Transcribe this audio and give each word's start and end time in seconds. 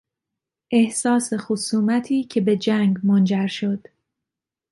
احساس 0.71 1.33
خصومتی 1.33 2.23
که 2.23 2.41
به 2.41 2.57
جنگ 2.57 2.97
منجر 3.03 3.47
شد 3.47 3.87